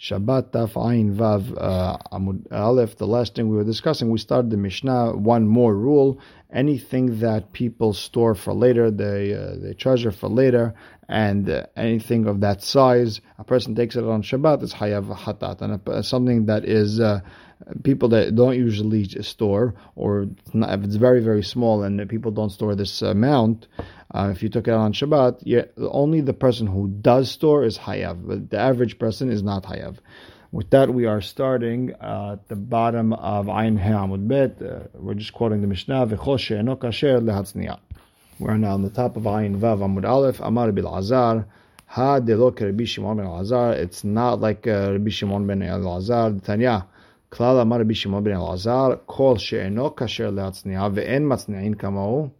[0.00, 2.96] Shabbat Taf Ayin Vav uh, Amud Aleph.
[2.96, 5.14] The last thing we were discussing, we started the Mishnah.
[5.14, 6.18] One more rule:
[6.50, 10.74] anything that people store for later, they uh, they treasure for later,
[11.10, 15.60] and uh, anything of that size, a person takes it on Shabbat is Hayav Hatat,
[15.60, 17.20] and uh, something that is uh,
[17.82, 22.76] people that don't usually store, or if it's very very small and people don't store
[22.76, 23.66] this amount,
[24.14, 28.24] uh, if you took it on Shabbat, only the person who does store is Hayav,
[28.24, 29.96] but the average person is not Hayav.
[30.52, 34.62] With that, we are starting uh, at the bottom of Ayin He Amud Bet.
[34.62, 36.06] Uh, we're just quoting the Mishnah.
[38.40, 41.46] We're now on the top of Ayin Vav Amud Aleph, Amar Bil Azar,
[41.88, 43.74] Ha Delok Rabbi Shimon ben Azar.
[43.74, 46.32] It's not like uh, Rabbi Shimon ben Azar.
[46.42, 46.86] Tanya,
[47.30, 52.30] Klal Amar Rabbi Shimon ben Azar, Kol She'eno Kasher Le'atzni'a Ve'en Matzni'in Kamau.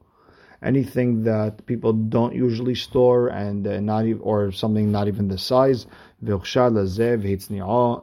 [0.63, 5.37] Anything that people don't usually store and uh, not even, or something not even the
[5.37, 5.85] size,
[6.25, 8.03] Ve'ukhshar Le'zev Hitzni'a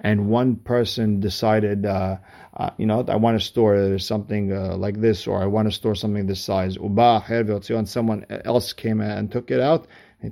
[0.00, 2.16] and one person decided, uh,
[2.54, 5.72] uh, you know, I want to store something uh, like this, or I want to
[5.72, 6.76] store something this size.
[6.76, 9.86] And someone else came and took it out.
[10.22, 10.28] Uh,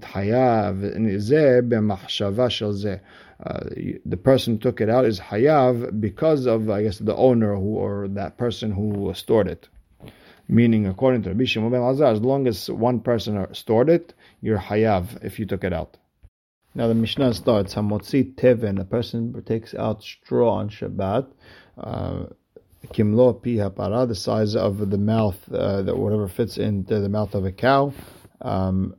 [4.04, 8.08] the person took it out is hayav because of, I guess, the owner who or
[8.08, 9.68] that person who stored it.
[10.48, 14.58] Meaning, according to Rabbi Shimon ben Lazar, as long as one person stored it, you're
[14.58, 15.98] hayav if you took it out.
[16.74, 21.26] Now the Mishnah starts, Hamotzi Teven, a person takes out straw on Shabbat,
[21.78, 22.26] uh,
[22.88, 27.34] Kimlo pi hapara, the size of the mouth, uh, that whatever fits into the mouth
[27.34, 27.92] of a cow.
[28.40, 28.94] Um,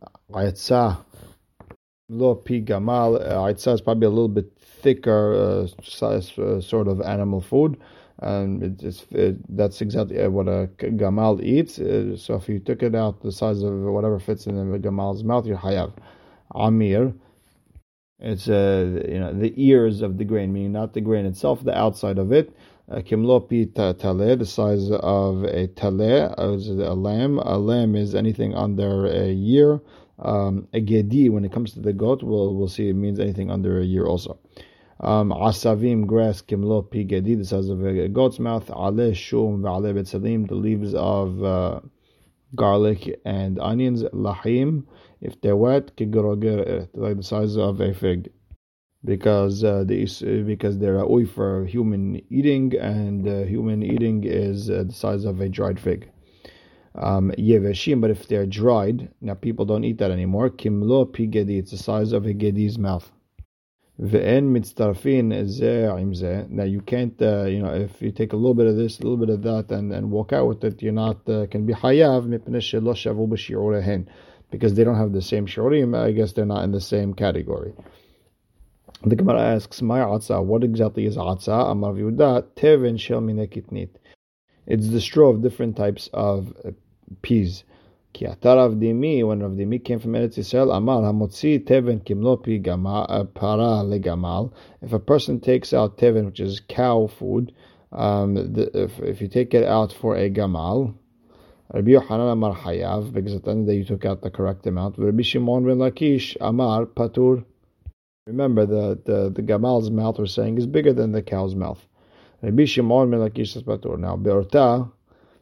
[2.11, 7.39] Lo pi gamal, I'd probably a little bit thicker uh, size, uh, sort of animal
[7.39, 7.79] food.
[8.21, 11.79] And it's, it, that's exactly what a gamal eats.
[11.79, 15.23] Uh, so if you took it out the size of whatever fits in the gamal's
[15.23, 15.93] mouth, you're hayav.
[16.53, 17.13] Amir,
[18.19, 21.77] it's uh, you know the ears of the grain, meaning not the grain itself, the
[21.77, 22.53] outside of it.
[22.89, 27.37] Kimlo pi taleh, the size of a taleh, a lamb.
[27.37, 29.79] A lamb is anything under a year.
[30.17, 33.49] Um, a gedi, when it comes to the goat, we'll, we'll see it means anything
[33.49, 34.39] under a year also.
[34.99, 38.69] Um, asavim, grass, kimlo, pi gedi, the size of a goat's mouth.
[38.69, 41.79] Ale, shum, v'ale betzalim, the leaves of uh,
[42.55, 44.03] garlic and onions.
[44.03, 44.83] Lahim,
[45.21, 48.31] if they're wet, kigroger, like the size of a fig.
[49.03, 54.83] Because uh, these, because they're a for human eating, and uh, human eating is uh,
[54.87, 56.09] the size of a dried fig
[56.95, 60.49] um, but if they're dried, now people don't eat that anymore.
[60.49, 63.09] Kimlo pi gedi, it's the size of a gedi's mouth.
[64.01, 64.49] Ve'en.
[66.49, 69.03] Now you can't, uh, you know, if you take a little bit of this, a
[69.03, 71.73] little bit of that, and, and walk out with it, you're not uh, can be
[71.73, 72.25] hayav
[74.51, 75.97] because they don't have the same shiurim.
[75.97, 77.73] I guess they're not in the same category.
[79.05, 83.89] The Gemara asks, "My atza, what exactly is atza?" Amar teven shel minekitnit.
[84.67, 86.71] It's the straw of different types of uh,
[87.21, 87.63] peas.
[88.11, 92.69] Ki Rav Dimi, when Rav Dimi came from Eretz Yisrael, Amar Hamotzi Teven Kimlo Pi
[92.69, 94.51] uh, Para Legamal.
[94.81, 97.53] If a person takes out Teven, which is cow food,
[97.91, 100.95] um, the, if, if you take it out for a Gamal,
[101.71, 104.31] Rabbi Yochanan Amar Hayav, because at the end of the day you took out the
[104.31, 104.97] correct amount.
[104.97, 107.45] Rabbi Shimon ben Lakish Amar Patur.
[108.25, 111.79] Remember, the, the, the Gamal's mouth we're saying is bigger than the cow's mouth.
[112.41, 113.99] Rabbi Shimon ben Lakish says Patur.
[113.99, 114.89] Now, Be'orta,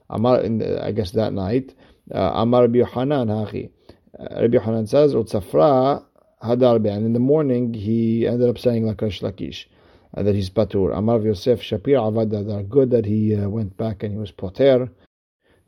[0.09, 0.43] Amar,
[0.81, 1.73] I guess that night,
[2.11, 3.69] Amar Rabbi Yohanan, Hachi.
[4.19, 6.03] Rabbi Yohanan says, Utsafra
[6.43, 9.66] Hadar and in the morning he ended up saying like Resh Lakish.
[10.16, 10.95] Uh, that he's patur.
[10.95, 12.67] Amar Yosef Shapir Avad Hadar.
[12.67, 14.89] Good that he uh, went back and he was poter.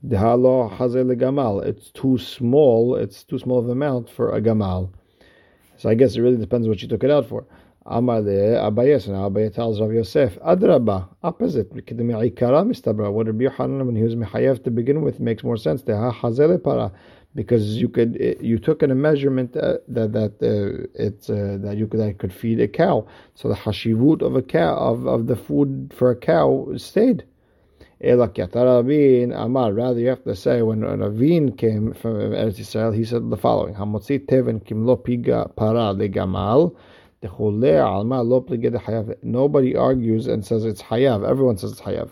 [0.06, 1.66] Dehalo Hazel Gamal.
[1.66, 2.96] It's too small.
[2.96, 4.90] It's too small of amount for a Gamal.
[5.78, 7.46] So I guess it really depends what you took it out for.
[7.86, 11.72] Amar le Abaye, so now tells Rav Yosef, Adraba, opposite.
[11.72, 15.82] What Rabbi Yochanan, when he was Mechayev to begin with, makes more sense.
[15.82, 16.92] The Hazele para,
[17.34, 21.78] because you could, you took in a measurement uh, that that uh, it's uh, that
[21.78, 23.08] you could that could feed a cow.
[23.34, 27.24] So the hashivut of a cow of, of the food for a cow stayed.
[28.02, 29.74] Eh, Amar.
[29.74, 33.76] Rather, you have to say when Ravin came from Eretz Yisrael, he said the following:
[33.76, 36.76] Hamotzi teven kimlo piga para legamal.
[39.22, 41.28] Nobody argues and says it's hayav.
[41.28, 42.12] Everyone says it's hayav.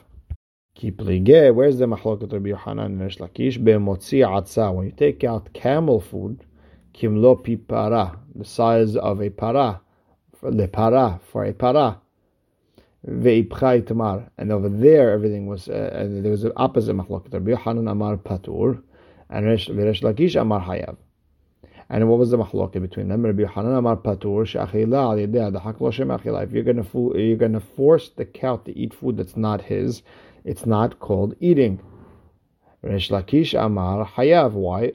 [1.55, 3.63] Where's the machloket Rabbi Yohanan and Resh Lakish?
[3.63, 4.73] Be'motzi atza.
[4.75, 6.43] When you take out camel food,
[6.93, 9.79] kimlo pi para, the size of a para,
[10.73, 12.01] para for a para.
[13.05, 14.29] Tamar.
[14.37, 17.33] And over there, everything was, uh, there was the opposite machloket.
[17.33, 18.81] Rabbi Yohanan amar patur,
[19.29, 20.97] and Resh Lakish amar hayav.
[21.89, 23.25] And what was the mahloket between them?
[23.25, 24.73] Rabbi Hanan Amar Patur If
[26.51, 30.03] you're going to you're going to force the cow to eat food that's not his,
[30.43, 31.79] it's not called eating.
[32.81, 34.51] Resh Lakish Amar Hayav.
[34.51, 34.91] Why?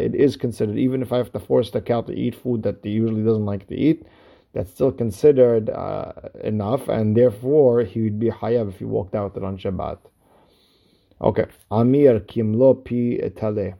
[0.00, 2.80] It is considered even if I have to force the cow to eat food that
[2.82, 4.06] he usually doesn't like to eat.
[4.52, 6.12] That's still considered uh,
[6.42, 9.98] enough, and therefore he would be hayav if he walked out on Shabbat.
[11.20, 13.74] Okay, Amir kimlo pi etale.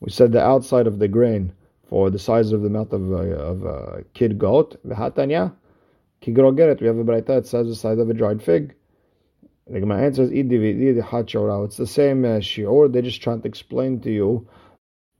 [0.00, 1.52] We said the outside of the grain
[1.88, 4.76] for the size of the mouth of a, of a kid goat.
[4.86, 5.52] V'hatanya,
[6.22, 6.80] kigrogeret.
[6.80, 8.74] We have a brayta that says the size of a dried fig.
[9.66, 12.92] The Gemara answers, It's the same uh, shiur.
[12.92, 14.48] They're just trying to explain to you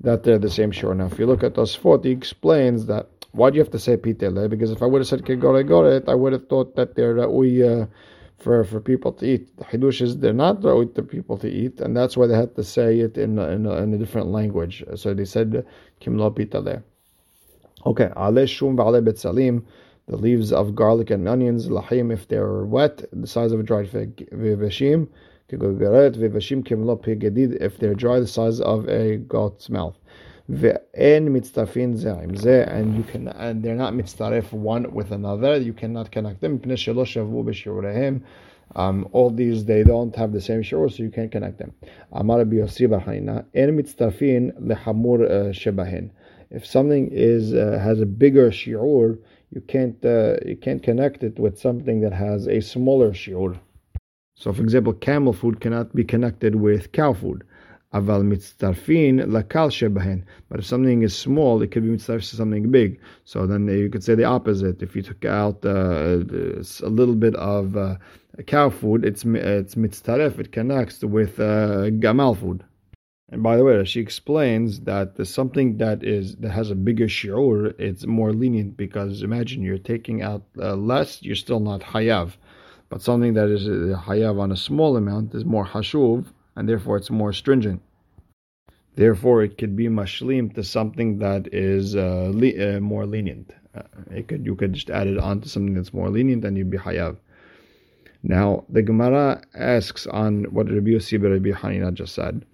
[0.00, 3.50] that they're the same Sure Now, if you look at Tosfot, he explains that why
[3.50, 4.48] do you have to say pitele?
[4.48, 7.86] Because if I would have said kigore goret, I would have thought that they're uh,
[8.38, 9.56] for for people to eat.
[9.56, 12.56] The Hidush is they're not ra'ui to people to eat, and that's why they had
[12.56, 14.82] to say it in in, in a different language.
[14.96, 15.64] So they said
[16.00, 16.82] kim lo pitale.
[17.86, 19.62] Okay, ale shum v'ale betzalim,
[20.06, 23.88] the leaves of garlic and onions, lahim if they're wet, the size of a dried
[23.88, 24.28] fig,
[27.60, 29.96] if they're dry, the size of a goat's mouth.
[30.48, 31.36] And
[32.96, 35.58] you can, and they're not mitztaref one with another.
[35.58, 36.60] You cannot connect them.
[38.76, 41.72] Um, all these they don't have the same shiur, so you can't connect them.
[42.12, 42.22] Uh.
[46.52, 49.18] If something is uh, has a bigger shiur,
[49.50, 53.58] you can't uh, you can't connect it with something that has a smaller shiur.
[54.40, 57.44] So, for example, camel food cannot be connected with cow food.
[57.92, 60.22] Aval mitztarfin lakal shebahen.
[60.48, 62.98] But if something is small, it could be mitztarf to something big.
[63.26, 64.82] So then you could say the opposite.
[64.82, 67.96] If you took out uh, a little bit of uh,
[68.46, 70.38] cow food, it's it's mitztaref.
[70.38, 72.64] It connects with uh, gamal food.
[73.28, 77.78] And by the way, she explains that something that is that has a bigger shiur,
[77.78, 82.32] it's more lenient because imagine you're taking out uh, less, you're still not hayav,
[82.90, 86.26] but something that is uh, hayav on a small amount is more hashuv,
[86.56, 87.80] and therefore it's more stringent.
[88.96, 93.54] Therefore, it could be mashlim to something that is uh, le- uh, more lenient.
[93.74, 96.58] Uh, it could you could just add it on to something that's more lenient, and
[96.58, 97.16] you'd be hayav.
[98.22, 102.44] Now the Gemara asks on what Rabbi Yossi Rabbi Hanina just said.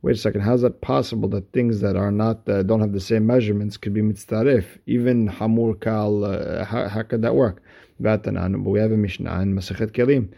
[0.00, 2.92] Wait a second, how is that possible that things that are not uh, don't have
[2.92, 4.78] the same measurements could be mitztarif?
[4.86, 7.60] Even hamur kal, uh, how, how could that work?
[7.98, 10.32] But we have a Mishnah in Masachet Kelim.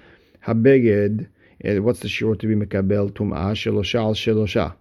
[0.47, 1.29] Habeged,
[1.63, 4.73] eh, what's the shiur to be mekabel tum'ah shelosha al shelosha?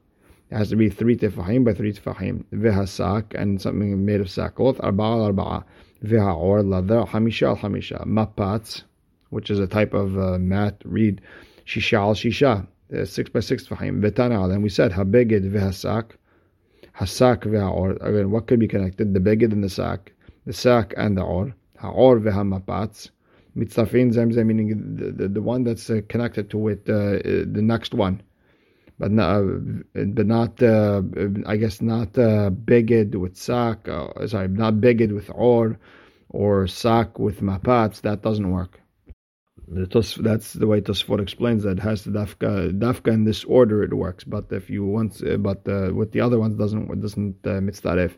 [0.50, 2.46] It has to be three tefahim by three tefahim.
[2.54, 4.78] Vehasak, and something made of sackcloth.
[4.78, 5.64] Arba'a al arba'a.
[6.06, 8.08] Veha'or ladar hamisha al hamisha.
[8.08, 8.84] Mapats,
[9.30, 11.20] which is a type of uh, mat reed.
[11.66, 12.66] Shisha al shisha.
[12.92, 14.02] Uh, six by six tefahim.
[14.02, 16.12] Vetana and we said habeged vehasak.
[16.98, 18.02] Hasak ve'or.
[18.02, 19.14] Again, what could be connected?
[19.14, 20.12] The beged and the sack.
[20.46, 21.54] The sack and the or.
[21.78, 23.12] Ha'or ve'hamapatz.
[23.56, 27.94] Mitzafin zemzem, meaning the, the, the, one that's uh, connected to it, uh, the next
[27.94, 28.22] one.
[28.98, 29.44] But not,
[29.94, 31.02] but not uh,
[31.46, 35.80] I guess not uh, beged with sak, uh, sorry, not beged with or,
[36.30, 38.82] or sak with mapats, that doesn't work.
[39.69, 41.79] That's the way Tosfot explains that.
[41.79, 44.23] It has the dafka, dafka in this order it works.
[44.25, 47.61] But if you want, uh, but uh, with the other ones doesn't it doesn't uh,
[47.61, 48.13] mitzdaref.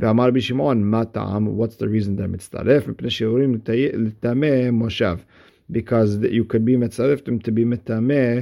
[0.00, 1.58] ואמר רבי שמעון, מה טעם?
[1.58, 2.88] What's the reason they're מצטרף?
[2.88, 3.58] מפני שיעורים
[3.94, 5.18] לטמא מושב.
[5.72, 8.40] Because you could be מצטרף to be מטמא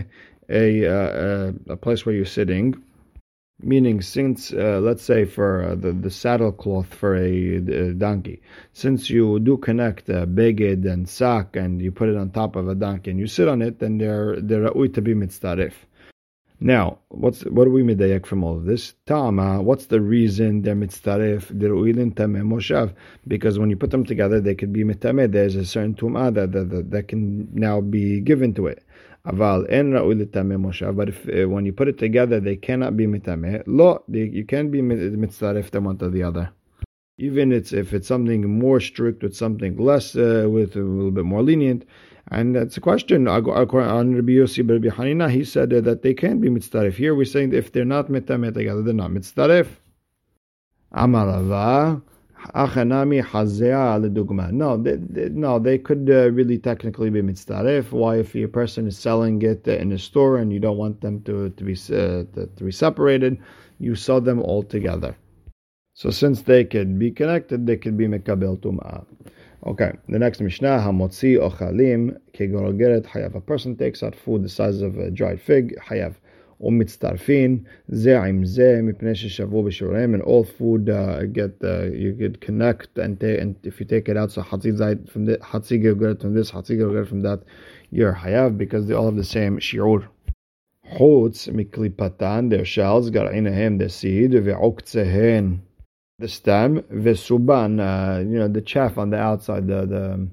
[0.51, 2.75] a, uh, a place where you're sitting.
[3.64, 8.42] Meaning, since uh, let's say for uh, the the saddle cloth for a, a, donkey,
[8.74, 12.68] since you do connect uh, beged and sack and you put it on top of
[12.68, 15.74] a donkey and you sit on it, then they're they're to be mitzaref.
[16.64, 18.94] Now, what's what do we medayek from all of this?
[19.08, 20.76] Tama, what's the reason they're
[22.12, 22.94] tameh moshav?
[23.28, 25.32] Because when you put them together, they could be mitameh.
[25.32, 28.84] There's a certain tumah that, that, that, can now be given to it.
[29.26, 30.96] Aval en ra'ul moshav.
[30.96, 33.64] But if uh, when you put it together, they cannot be mitameh.
[33.68, 36.52] Lo, you can be mitzaref one to the other
[37.18, 41.24] even it's if it's something more strict with something less uh, with a little bit
[41.24, 41.86] more lenient
[42.30, 43.28] and that's a question.
[43.28, 46.94] On Rabbi Yossi Rabbi Hanina, he said that they can be mitzdaref.
[46.94, 49.68] Here we're saying if they're not mitameh together, they're not mitzdaref.
[50.92, 52.02] Amar Rava.
[52.56, 53.22] Achanami.
[54.54, 57.92] No, they, they, no, they could uh, really technically be mitzdaref.
[57.92, 61.22] Why, if a person is selling it in a store and you don't want them
[61.24, 63.38] to to be uh, to, to, be separated,
[63.80, 65.16] you sell them all together.
[65.94, 69.06] So since they can be connected, they can be mekabel tumah.
[69.68, 73.36] Okay, the next Mishnah, Hamotzi Ochalim Kegorogeret Hayav.
[73.36, 76.16] A person takes out food the size of a dried fig, Hayav.
[76.61, 77.59] ומצטרפין
[77.89, 82.99] זה עם זה מפני ששבו בשיעוריהם and all food uh, get uh, you could connect
[82.99, 86.23] and, take, and if you take it out so חצי זית from this, חצי גרגרת
[86.23, 87.45] from this, חצי גרגרת from that
[87.93, 90.03] you're hayav because they all have the same shi'ur.
[90.89, 95.57] חוץ מקליפתן their shells גרעיניהם the seed ועוקציהן
[96.23, 100.27] the stem וסובן uh, you know the chaff on the outside the the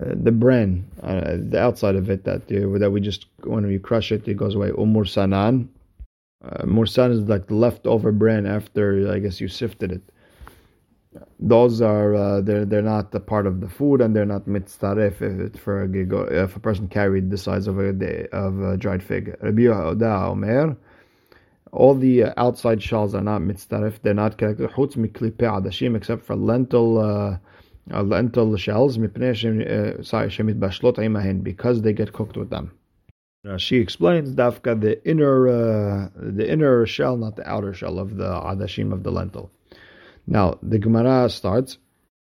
[0.00, 3.78] uh, the bran, uh, the outside of it that uh, that we just when we
[3.78, 4.70] crush it, it goes away.
[4.70, 5.68] Umur sanan.
[6.44, 10.02] Uh, mursan is like the leftover bran after I guess you sifted it.
[11.38, 15.22] Those are uh, they're they're not a part of the food and they're not mitzaref
[15.22, 19.02] if for a if a person carried the size of a day of a dried
[19.02, 19.36] fig.
[19.40, 20.76] Rabbi Omer.
[21.72, 24.00] All the outside shells are not mitzaref.
[24.02, 24.70] They're not connected.
[24.70, 27.38] Chutz miklipe adashim except for lentil
[27.90, 29.42] lentil shells because
[31.82, 32.70] they get cooked with them.
[33.58, 38.24] She explains dafka the inner uh, the inner shell, not the outer shell of the
[38.24, 39.50] adashim of the lentil.
[40.26, 41.76] Now the Gemara starts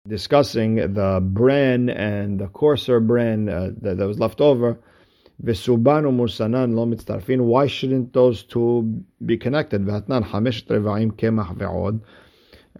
[0.05, 4.79] discussing the bran and the coarser bran uh, that, that, was left over.
[5.41, 7.39] Vesubanu mursanan lo mitztarfin.
[7.41, 9.85] Why shouldn't those two be connected?
[9.85, 12.01] V'atnan hamish revaim kemach ve'od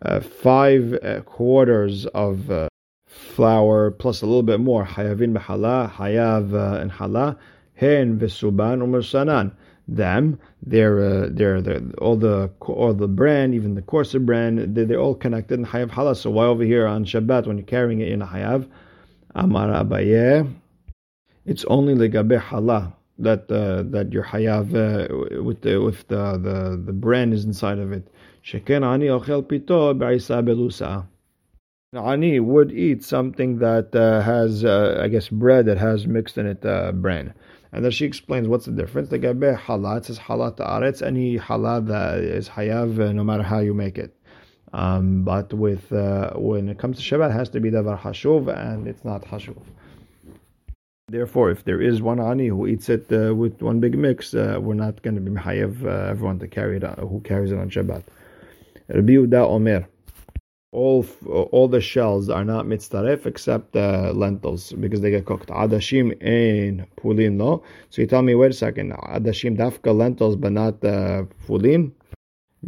[0.01, 2.67] uh, five uh, quarters of uh,
[3.07, 4.85] flour plus a little bit more.
[4.85, 7.37] Hayavin b'hala, hayav uh, and hala,
[7.75, 9.51] hen v'suban umursanan.
[9.89, 14.83] Them, they're, uh, they're, they're, all the all the brand, even the coarser brand, they,
[14.83, 16.15] they're all connected in hayav hala.
[16.15, 18.67] So why over here on Shabbat when you're carrying it in a hayav?
[19.33, 20.51] Amar Abaye,
[21.45, 26.81] it's only legabe hala that uh, that your hayav uh, with the with the, the
[26.85, 28.07] the brand is inside of it.
[28.43, 31.05] Sheken ani ochel pito belusa.
[31.95, 36.45] Ani would eat something that uh, has, uh, I guess, bread that has mixed in
[36.45, 37.33] it uh, bran.
[37.71, 39.09] And then she explains what's the difference.
[39.09, 43.59] The gabe halat says halat aretz, any halat that is hayav, uh, no matter how
[43.59, 44.13] you make it.
[44.73, 48.85] Um, but with when it comes to Shabbat, it has to be davar hashuv, and
[48.85, 49.57] it's not hashuv.
[51.09, 54.73] Therefore, if there is one ani who eats it uh, with one big mix, we're
[54.73, 58.03] not going to be hayav everyone to carry it, who carries it on Shabbat.
[58.89, 59.87] Rabbi Yehuda Omer.
[60.73, 65.47] All all the shells are not mitzaref except lentils because they get cooked.
[65.47, 67.63] Adashim and pulin lo.
[67.89, 71.93] So you tell me, wait a second, adashim dafka lentils but not uh, pulin.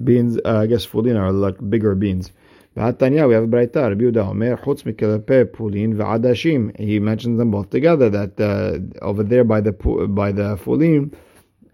[0.01, 2.31] Beans, uh, I guess pulin are like bigger beans.
[2.75, 6.79] Tanya, we have Braita, Rabbi Yehuda Omer, chutz mikelepe pulin ve'adashim.
[6.79, 8.09] He mentions them both together.
[8.09, 11.13] That uh, over there by the by the pulin,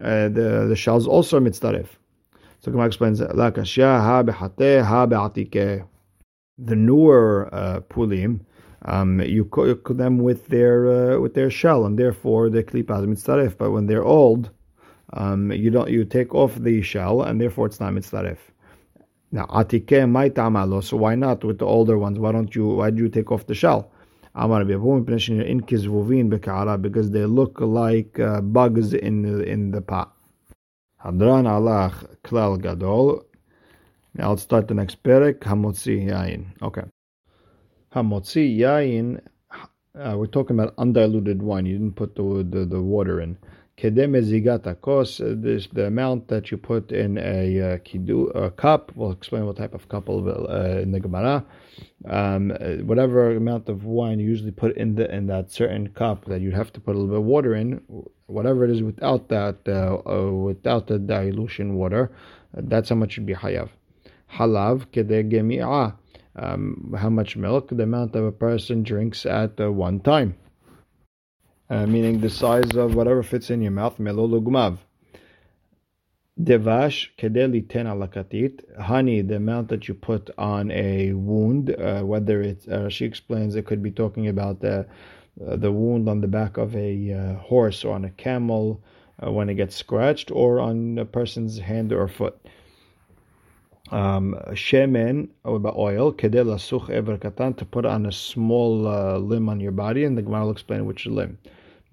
[0.00, 1.86] uh, the the shells also are mitzaref.
[2.60, 5.86] So Gemara explains La kashya ha behate ha be'atike.
[6.58, 8.40] The newer uh, pulim,
[8.86, 13.06] um, you cook them with their uh, with their shell, and therefore the klipa is
[13.06, 13.58] mitzaref.
[13.58, 14.50] But when they're old,
[15.12, 18.38] um, you don't you take off the shell, and therefore it's not mitzaref.
[19.32, 20.82] Now atike my tamalo.
[20.82, 22.18] So why not with the older ones?
[22.18, 22.66] Why don't you?
[22.68, 23.90] Why do you take off the shell?
[24.34, 24.70] Amar in
[26.30, 30.14] bekara because they look like uh, bugs in in the pot.
[31.02, 33.24] Hadran alach klal gadol.
[34.14, 35.40] Now let's start the next perek.
[35.40, 36.46] Hamotzi yain.
[36.62, 36.82] Okay.
[37.94, 39.20] Hamotzi yain.
[39.98, 41.64] Uh, we're talking about undiluted wine.
[41.64, 43.38] You didn't put the the, the water in.
[43.76, 45.20] Kedem zigata kos.
[45.22, 48.92] This the amount that you put in a uh, kidu a cup.
[48.94, 51.44] We'll explain what type of cup uh, in the Gemara.
[52.06, 52.50] Um,
[52.84, 56.52] whatever amount of wine you usually put in the in that certain cup that you
[56.52, 57.82] have to put a little bit of water in
[58.26, 62.10] whatever it is without that, uh, uh, without the dilution water,
[62.54, 63.68] that's how much should be hayav.
[64.32, 65.94] Halav kede
[66.36, 67.68] um, how much milk?
[67.70, 70.36] The amount of a person drinks at uh, one time.
[71.68, 74.78] Uh, meaning the size of whatever fits in your mouth, melolugmav.
[76.40, 78.60] Devash kedeli ten alakatit.
[78.80, 83.56] Honey, the amount that you put on a wound, uh, whether it's, uh, she explains
[83.56, 84.86] it could be talking about the
[85.44, 88.80] uh, the wound on the back of a uh, horse or on a camel
[89.22, 92.38] when it gets scratched, or on a person's hand or foot.
[93.90, 99.60] Um, shemen oil kedela such ever katan to put on a small uh, limb on
[99.60, 101.38] your body, and the Gemara will explain which limb.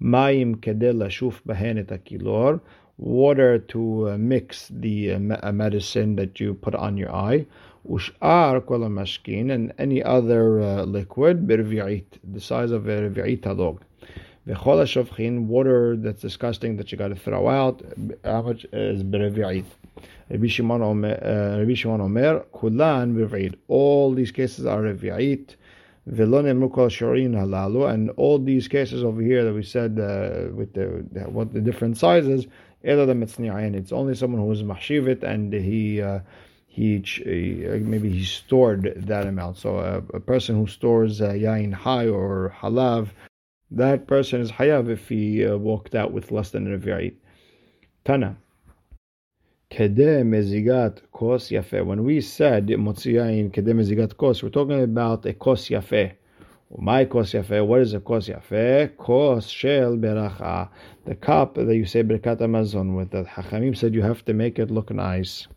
[0.02, 2.60] Mayim kedela shuf bahenet akilor
[2.98, 7.46] water to uh, mix the uh, medicine that you put on your eye.
[7.88, 13.82] Ush'ar kol mashkin and any other uh, liquid birvi'it, the size of a revi'it dog.
[14.48, 17.82] V'chol water that's disgusting that you got to throw out.
[18.24, 19.64] How much is birvi'it?
[20.30, 23.56] Rabbi Shimon Omer, uh, Rabbi Shimon Omer, kulan birvi'it.
[23.68, 25.56] All these cases are revi'it.
[26.06, 30.86] And all these cases over here that we said uh, with the
[31.30, 32.46] what the different sizes,
[32.82, 36.18] it's only someone who is mahshivit and he uh,
[36.66, 39.58] he, he, maybe he stored that amount.
[39.58, 43.08] So a, a person who stores uh, yain high or halav,
[43.70, 47.14] that person is hayav if he uh, walked out with less than a revi'it.
[48.04, 48.36] Tana
[49.74, 51.50] mezigat kos.
[51.50, 56.12] When we said motziyain kede mezigat kos, we're talking about a kos yafeh.
[56.78, 57.66] My kos yafe.
[57.66, 58.96] What is a kos yafe?
[58.96, 60.68] Kos shel beracha.
[61.04, 63.10] The cup that you say birkat hamazon with.
[63.10, 65.48] That Hachamim said you have to make it look nice.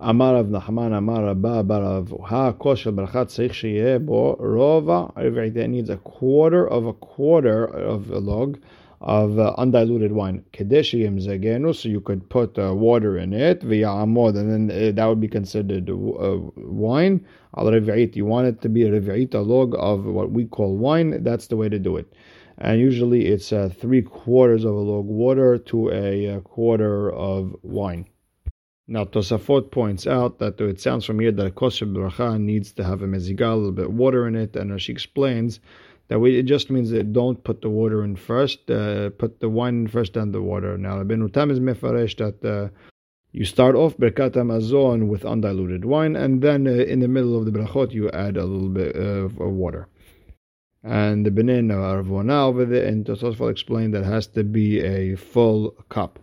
[0.00, 5.68] אמר רב נחמן, אמר רבה, בר רב, הכוס של ברכה צריך שיהיה בו רובע it
[5.68, 8.56] needs a quarter of a quarter of a log
[9.00, 10.44] of uh, undiluted wine.
[10.52, 15.06] Kedeshiyim zegenu, so you could put uh, water in it, v'ya'amod, and then uh, that
[15.06, 15.94] would be considered uh,
[16.56, 17.24] wine.
[17.56, 20.76] Al revi'it, you want it to be a revi'it, a log of what we call
[20.76, 22.12] wine, that's the way to do it.
[22.58, 27.56] And usually it's uh, three quarters of a log water to a, uh, quarter of
[27.62, 28.06] wine.
[28.86, 32.84] Now Tosafot points out that it sounds from here that a kosher bracha needs to
[32.84, 35.58] have a mezigah, a little bit of water in it, and she explains
[36.08, 39.48] that we, it just means that don't put the water in first, uh, put the
[39.48, 40.76] wine first and the water.
[40.76, 42.68] Now, Ibn Utam is mefaresh that uh,
[43.32, 47.44] you start off Birkat Hamazon with undiluted wine, and then uh, in the middle of
[47.46, 49.88] the brachot you add a little bit of water.
[50.82, 55.70] And the Benin Arvona over there, and Tosafot explained that has to be a full
[55.88, 56.18] cup.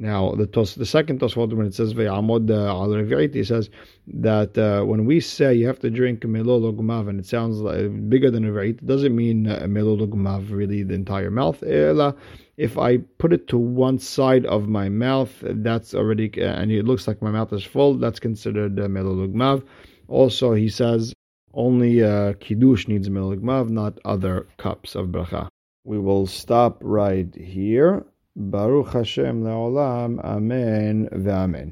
[0.00, 3.68] Now, the tos, the second Tosfot, when it says ve'amod al revi'it, it says
[4.06, 8.08] that uh, when we say you have to drink melol gumav, and it sounds like
[8.08, 11.64] bigger than revi'it, it doesn't mean uh, melol gumav really the entire mouth.
[11.64, 16.84] If I put it to one side of my mouth, that's already, uh, and it
[16.84, 19.64] looks like my mouth is full, that's considered uh, melol gumav.
[20.06, 21.12] Also, he says
[21.54, 25.48] only uh, kiddush needs melol gumav, not other cups of bracha.
[25.82, 28.04] We will stop right here.
[28.40, 31.68] ברוך השם לעולם, אמן ואמן.